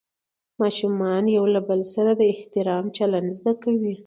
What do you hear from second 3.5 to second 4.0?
کوي